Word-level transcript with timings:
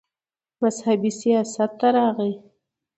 مذهبي 0.61 1.11
سياست 1.21 1.71
ته 1.79 1.87
راغے 1.95 2.31